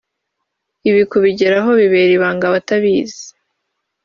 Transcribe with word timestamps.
Ibi 0.89 1.01
kubigeraho 1.11 1.69
bibera 1.79 2.11
ibanga 2.17 2.43
abatabizi 2.47 3.25